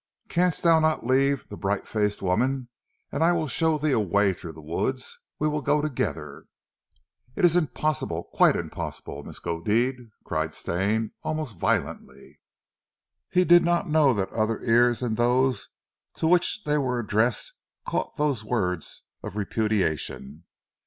[0.29, 2.69] "Canst thou not leave the bright faced woman,
[3.11, 5.19] and I will show thee a way through the woods.
[5.37, 6.45] We will go together"
[7.35, 8.23] "It is impossible!
[8.33, 12.39] Quite impossible, Miskodeed," cried Stane almost violently.
[13.29, 15.69] He did not know that other ears than those
[16.15, 17.53] to which they were addressed
[17.87, 20.45] caught those words of repudiation.